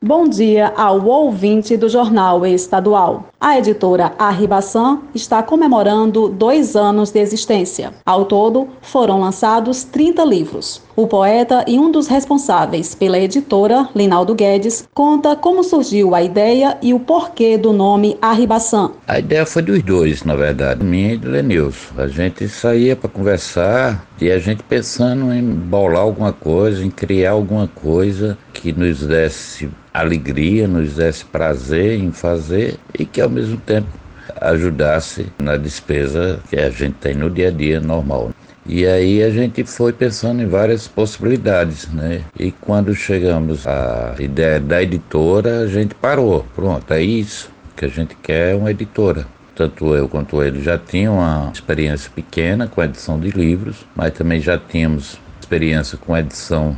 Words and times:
Bom 0.00 0.28
dia 0.28 0.72
ao 0.76 1.04
ouvinte 1.04 1.76
do 1.76 1.88
Jornal 1.88 2.46
Estadual. 2.46 3.30
A 3.40 3.58
editora 3.58 4.12
Arribaçã 4.16 5.00
está 5.12 5.42
comemorando 5.42 6.28
dois 6.28 6.76
anos 6.76 7.10
de 7.10 7.18
existência. 7.18 7.92
Ao 8.06 8.24
todo, 8.24 8.68
foram 8.80 9.20
lançados 9.20 9.82
30 9.82 10.24
livros. 10.24 10.80
O 10.94 11.08
poeta 11.08 11.64
e 11.66 11.80
um 11.80 11.90
dos 11.90 12.06
responsáveis 12.06 12.94
pela 12.94 13.18
editora, 13.18 13.88
Linaldo 13.94 14.36
Guedes, 14.36 14.88
conta 14.94 15.34
como 15.34 15.64
surgiu 15.64 16.14
a 16.14 16.22
ideia 16.22 16.78
e 16.80 16.94
o 16.94 17.00
porquê 17.00 17.58
do 17.58 17.72
nome 17.72 18.16
Arribaçã. 18.22 18.92
A 19.06 19.18
ideia 19.18 19.44
foi 19.44 19.62
dos 19.62 19.82
dois, 19.82 20.22
na 20.22 20.36
verdade, 20.36 20.84
minha 20.84 21.14
e 21.14 21.16
do 21.16 21.28
Lenilson. 21.28 21.94
A 21.96 22.06
gente 22.06 22.48
saía 22.48 22.94
para 22.94 23.10
conversar 23.10 24.06
e 24.20 24.30
a 24.30 24.38
gente 24.38 24.62
pensando 24.62 25.32
em 25.32 25.42
bolar 25.42 26.02
alguma 26.02 26.32
coisa, 26.32 26.84
em 26.84 26.90
criar 26.90 27.32
alguma 27.32 27.68
coisa 27.68 28.38
que 28.58 28.72
nos 28.72 29.06
desse 29.06 29.70
alegria, 29.94 30.66
nos 30.66 30.94
desse 30.94 31.24
prazer 31.24 31.98
em 31.98 32.10
fazer 32.10 32.76
e 32.98 33.04
que 33.04 33.20
ao 33.20 33.30
mesmo 33.30 33.56
tempo 33.58 33.86
ajudasse 34.40 35.26
na 35.38 35.56
despesa 35.56 36.40
que 36.50 36.56
a 36.56 36.68
gente 36.68 36.94
tem 36.94 37.14
no 37.14 37.30
dia 37.30 37.48
a 37.48 37.50
dia 37.52 37.80
normal. 37.80 38.32
E 38.66 38.84
aí 38.84 39.22
a 39.22 39.30
gente 39.30 39.64
foi 39.64 39.92
pensando 39.92 40.42
em 40.42 40.46
várias 40.46 40.86
possibilidades, 40.86 41.88
né? 41.88 42.22
E 42.38 42.50
quando 42.50 42.94
chegamos 42.94 43.66
à 43.66 44.14
ideia 44.18 44.60
da 44.60 44.82
editora, 44.82 45.60
a 45.60 45.66
gente 45.66 45.94
parou. 45.94 46.44
Pronto, 46.54 46.92
é 46.92 47.00
isso 47.00 47.50
que 47.76 47.84
a 47.84 47.88
gente 47.88 48.14
quer, 48.16 48.56
uma 48.56 48.70
editora. 48.70 49.24
Tanto 49.54 49.94
eu 49.94 50.08
quanto 50.08 50.42
ele 50.42 50.60
já 50.60 50.76
tinham 50.76 51.14
uma 51.14 51.50
experiência 51.54 52.10
pequena 52.14 52.66
com 52.66 52.80
a 52.80 52.84
edição 52.84 53.18
de 53.18 53.30
livros, 53.30 53.86
mas 53.94 54.12
também 54.12 54.40
já 54.40 54.58
tínhamos 54.58 55.18
experiência 55.40 55.96
com 55.96 56.12
a 56.12 56.20
edição 56.20 56.76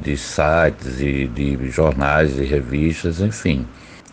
de 0.00 0.16
sites 0.16 1.00
e 1.00 1.26
de 1.26 1.68
jornais 1.70 2.38
e 2.38 2.44
revistas, 2.44 3.20
enfim. 3.20 3.66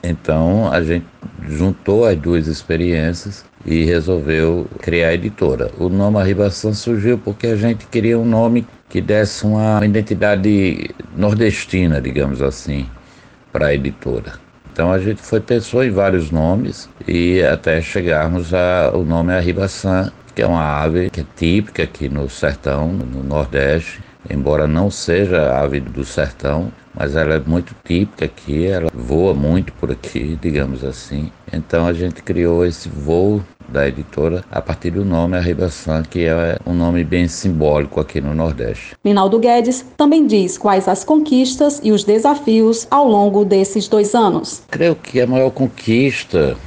Então 0.04 0.72
a 0.72 0.82
gente 0.82 1.06
juntou 1.48 2.06
as 2.06 2.18
duas 2.18 2.48
experiências 2.48 3.46
e 3.66 3.84
resolveu 3.84 4.68
criar 4.82 5.10
a 5.10 5.14
editora. 5.14 5.70
O 5.78 5.90
nome 5.90 6.18
Arribação 6.18 6.74
surgiu 6.74 7.18
porque 7.18 7.48
a 7.48 7.56
gente 7.56 7.86
queria 7.88 8.18
um 8.18 8.26
nome 8.26 8.66
que 8.88 9.02
desse 9.02 9.46
uma 9.46 9.86
identidade 9.86 10.90
nordestina, 11.16 12.02
digamos 12.02 12.42
assim, 12.42 12.88
para 13.52 13.68
a 13.68 13.74
editora. 13.74 14.34
Então 14.72 14.92
a 14.92 15.00
gente 15.00 15.22
foi 15.22 15.42
pensou 15.42 15.84
em 15.84 15.92
vários 15.92 16.32
nomes 16.32 16.90
e 17.08 17.44
até 17.44 17.82
chegarmos 17.82 18.54
ao 18.54 19.04
nome 19.04 19.34
Arribaçã, 19.34 20.12
que 20.34 20.42
é 20.42 20.48
uma 20.48 20.64
ave 20.64 21.10
que 21.10 21.20
é 21.20 21.26
típica 21.36 21.84
aqui 21.84 22.08
no 22.08 22.30
sertão, 22.30 22.88
no 22.94 23.22
Nordeste, 23.22 24.00
embora 24.30 24.68
não 24.68 24.90
seja 24.90 25.60
ave 25.60 25.80
do 25.80 26.04
sertão, 26.04 26.72
mas 26.94 27.16
ela 27.16 27.36
é 27.36 27.40
muito 27.40 27.76
típica 27.84 28.26
aqui, 28.26 28.66
ela 28.66 28.90
voa 28.94 29.34
muito 29.34 29.72
por 29.74 29.92
aqui, 29.92 30.38
digamos 30.42 30.84
assim. 30.84 31.32
Então 31.52 31.86
a 31.86 31.94
gente 31.94 32.22
criou 32.24 32.66
esse 32.66 32.90
voo 32.90 33.42
da 33.68 33.88
editora 33.88 34.44
a 34.52 34.62
partir 34.62 34.92
do 34.92 35.06
nome 35.06 35.38
Arribaçã, 35.38 36.04
que 36.04 36.26
é 36.26 36.58
um 36.66 36.74
nome 36.74 37.04
bem 37.04 37.28
simbólico 37.28 38.00
aqui 38.00 38.20
no 38.20 38.34
Nordeste. 38.34 38.96
Minaldo 39.04 39.40
Guedes 39.40 39.86
também 39.96 40.26
diz 40.26 40.58
quais 40.58 40.88
as 40.88 41.04
conquistas 41.04 41.80
e 41.84 41.92
os 41.92 42.04
desafios 42.04 42.88
ao 42.90 43.08
longo 43.08 43.46
desses 43.46 43.88
dois 43.88 44.16
anos. 44.16 44.64
Creio 44.70 44.96
que 44.96 45.22
a 45.22 45.28
maior 45.28 45.52
conquista 45.52 46.58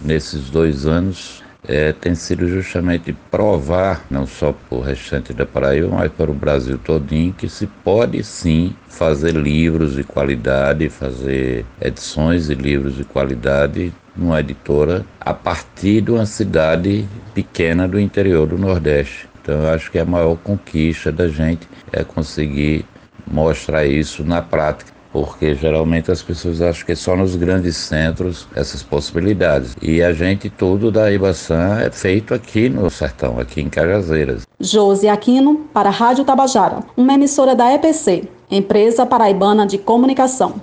nesses 0.00 0.50
dois 0.50 0.86
anos 0.86 1.43
é, 1.66 1.92
tem 1.92 2.14
sido 2.14 2.46
justamente 2.48 3.12
provar, 3.30 4.04
não 4.10 4.26
só 4.26 4.52
para 4.52 4.78
o 4.78 4.80
restante 4.80 5.32
da 5.32 5.46
Paraíba, 5.46 5.88
mas 5.88 6.12
para 6.12 6.30
o 6.30 6.34
Brasil 6.34 6.78
todinho, 6.78 7.32
que 7.32 7.48
se 7.48 7.66
pode 7.66 8.22
sim 8.22 8.74
fazer 8.88 9.32
livros 9.32 9.94
de 9.94 10.04
qualidade, 10.04 10.88
fazer 10.88 11.64
edições 11.80 12.48
de 12.48 12.54
livros 12.54 12.94
de 12.96 13.04
qualidade 13.04 13.92
numa 14.16 14.40
editora 14.40 15.04
a 15.20 15.34
partir 15.34 16.02
de 16.02 16.10
uma 16.10 16.26
cidade 16.26 17.08
pequena 17.34 17.88
do 17.88 17.98
interior 17.98 18.46
do 18.46 18.58
Nordeste. 18.58 19.28
Então 19.42 19.62
eu 19.62 19.70
acho 19.70 19.90
que 19.90 19.98
a 19.98 20.04
maior 20.04 20.36
conquista 20.36 21.10
da 21.10 21.28
gente 21.28 21.68
é 21.92 22.04
conseguir 22.04 22.84
mostrar 23.26 23.86
isso 23.86 24.22
na 24.24 24.40
prática 24.40 24.93
porque 25.14 25.54
geralmente 25.54 26.10
as 26.10 26.20
pessoas 26.20 26.60
acham 26.60 26.84
que 26.84 26.90
é 26.90 26.96
só 26.96 27.14
nos 27.14 27.36
grandes 27.36 27.76
centros 27.76 28.48
essas 28.52 28.82
possibilidades. 28.82 29.76
E 29.80 30.02
a 30.02 30.12
gente 30.12 30.50
tudo 30.50 30.90
da 30.90 31.12
Ibaçã 31.12 31.78
é 31.78 31.88
feito 31.88 32.34
aqui 32.34 32.68
no 32.68 32.90
sertão, 32.90 33.38
aqui 33.38 33.60
em 33.60 33.68
Cajazeiras. 33.68 34.42
Josi 34.58 35.06
Aquino 35.06 35.68
para 35.72 35.88
a 35.88 35.92
Rádio 35.92 36.24
Tabajara, 36.24 36.80
uma 36.96 37.14
emissora 37.14 37.54
da 37.54 37.72
EPC, 37.72 38.24
Empresa 38.50 39.06
Paraibana 39.06 39.64
de 39.64 39.78
Comunicação. 39.78 40.60